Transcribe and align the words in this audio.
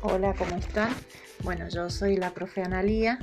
Hola, 0.00 0.32
¿cómo 0.38 0.56
están? 0.56 0.94
Bueno, 1.42 1.68
yo 1.68 1.90
soy 1.90 2.16
la 2.16 2.30
profe 2.30 2.62
Analía. 2.62 3.18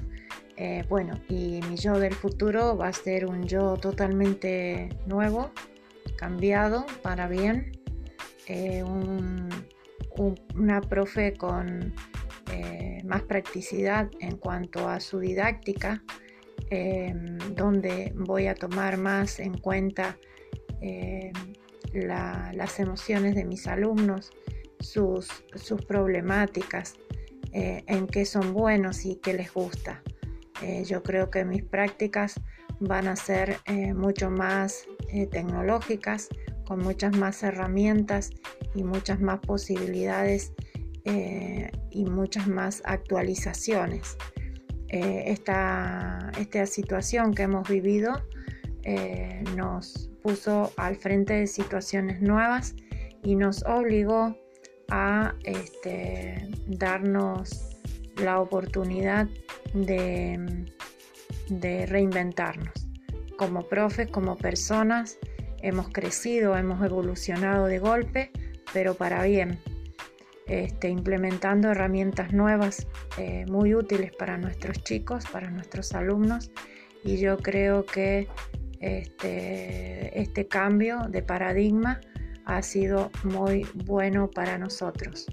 Eh, 0.58 0.84
bueno, 0.90 1.14
y 1.30 1.62
mi 1.70 1.78
yo 1.78 1.98
del 1.98 2.14
futuro 2.14 2.76
va 2.76 2.90
a 2.90 2.94
ser 2.94 3.28
un 3.28 3.48
yo 3.48 3.78
totalmente 3.78 4.90
nuevo, 5.06 5.52
cambiado 6.18 6.86
para 7.02 7.30
bien. 7.30 7.72
Eh, 8.48 8.84
una 8.84 10.82
profe 10.82 11.34
con 11.36 11.94
eh, 12.52 13.02
más 13.06 13.22
practicidad 13.22 14.10
en 14.20 14.36
cuanto 14.36 14.90
a 14.90 15.00
su 15.00 15.20
didáctica, 15.20 16.04
donde 17.52 18.12
voy 18.18 18.48
a 18.48 18.56
tomar 18.56 18.98
más 18.98 19.40
en 19.40 19.58
cuenta 19.58 20.18
las 21.94 22.80
emociones 22.82 23.36
de 23.36 23.46
mis 23.46 23.66
alumnos, 23.66 24.32
sus, 24.86 25.28
problemáticas, 25.88 26.96
eh, 27.52 27.84
en 27.88 28.08
qué 28.08 28.26
son 28.26 28.54
buenos 28.54 29.06
y 29.06 29.18
qué 29.18 29.34
les 29.34 29.54
gusta. 29.54 30.02
Eh, 30.62 30.84
yo 30.86 31.04
creo 31.04 31.30
que 31.30 31.44
mis 31.44 31.64
prácticas 31.64 32.40
van 32.80 33.08
a 33.08 33.16
ser 33.16 33.58
eh, 33.66 33.94
mucho 33.94 34.30
más 34.30 34.86
tecnológicas, 35.32 36.28
con 36.66 36.80
muchas 36.80 37.16
más 37.16 37.42
herramientas 37.44 38.32
y 38.74 38.84
muchas 38.84 39.22
más 39.22 39.40
posibilidades 39.40 40.52
y 41.92 42.06
muchas 42.06 42.48
más 42.48 42.82
actualizaciones. 42.84 44.18
esta, 44.90 46.32
esta 46.40 46.66
situación 46.66 47.34
que 47.34 47.44
hemos 47.44 47.70
vivido 47.70 48.14
nos 49.56 50.10
puso 50.24 50.74
al 50.76 50.96
frente 50.96 51.34
de 51.36 51.48
situaciones 51.48 52.20
nuevas 52.22 52.76
y 53.24 53.36
nos 53.36 53.64
obligó 53.64 54.36
a 54.90 55.34
este, 55.44 56.48
darnos 56.68 57.78
la 58.18 58.40
oportunidad 58.40 59.28
de, 59.74 60.66
reinventarnos. 61.88 62.74
Como 63.38 63.68
profes, 63.68 64.10
como 64.10 64.38
personas, 64.38 65.18
hemos 65.62 65.90
crecido, 65.90 66.56
hemos 66.56 66.84
evolucionado 66.84 67.66
de 67.66 67.80
golpe, 67.80 68.32
pero 68.74 68.94
para 68.96 69.24
bien, 69.24 69.60
este, 70.48 70.90
implementando 70.90 71.72
herramientas 71.72 72.32
nuevas 72.34 72.88
eh, 73.18 73.46
muy 73.48 73.74
útiles 73.74 74.12
para 74.16 74.38
nuestros 74.38 74.82
chicos, 74.84 75.26
para 75.32 75.50
nuestros 75.50 75.94
alumnos, 75.94 76.52
y 77.04 77.18
yo 77.18 77.38
creo 77.38 77.86
que 77.86 78.28
este, 78.80 80.20
este 80.20 80.48
cambio 80.48 81.08
de 81.10 81.22
paradigma 81.22 82.00
ha 82.46 82.62
sido 82.62 83.12
muy 83.24 83.68
bueno 83.86 84.30
para 84.30 84.58
nosotros. 84.58 85.26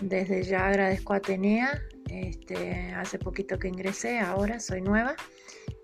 Desde 0.00 0.42
ya 0.42 0.68
agradezco 0.68 1.12
a 1.12 1.16
Atenea, 1.16 1.80
este, 2.08 2.92
hace 2.94 3.18
poquito 3.18 3.58
que 3.58 3.68
ingresé, 3.68 4.18
ahora 4.18 4.60
soy 4.60 4.80
nueva 4.80 5.14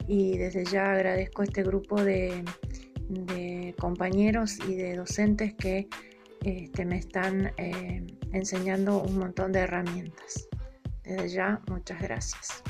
y 0.08 0.38
desde 0.38 0.64
ya 0.64 0.92
agradezco 0.92 1.42
a 1.42 1.44
este 1.44 1.62
grupo 1.62 2.02
de, 2.02 2.44
compañeros 3.78 4.58
y 4.68 4.74
de 4.74 4.96
docentes 4.96 5.54
que 5.54 5.88
este, 6.42 6.84
me 6.84 6.98
están 6.98 7.52
eh, 7.56 8.04
enseñando 8.32 9.02
un 9.02 9.18
montón 9.18 9.52
de 9.52 9.60
herramientas. 9.60 10.48
Desde 11.04 11.28
ya, 11.28 11.60
muchas 11.68 12.00
gracias. 12.02 12.62